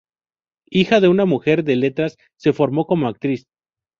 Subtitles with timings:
[0.71, 3.45] Hija de una "mujer de letras", se formó como actriz.